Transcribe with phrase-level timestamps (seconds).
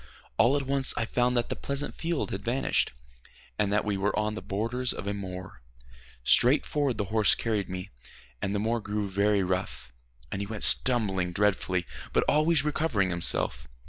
[0.39, 2.91] All at once I found that the pleasant field had vanished,
[3.59, 5.61] and that we were on the borders of a moor.
[6.23, 7.91] Straight forward the horse carried me,
[8.41, 9.93] and the moor grew very rough,
[10.31, 13.67] and he went stumbling dreadfully, but always recovering himself.